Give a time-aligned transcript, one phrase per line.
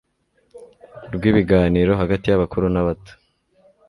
[1.13, 3.13] rw ibiganiro hagati y abakuru n abato